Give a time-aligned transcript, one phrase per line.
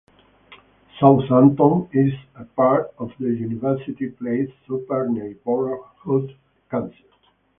[0.99, 6.33] Southampton is a part of the University Place Super Neighborhood
[6.71, 7.05] Council.